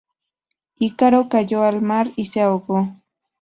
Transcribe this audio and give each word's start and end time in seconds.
Ícaro 0.79 1.29
cayó 1.29 1.61
al 1.63 1.83
mar 1.83 2.09
y 2.15 2.25
se 2.25 2.41
ahogó. 2.41 2.89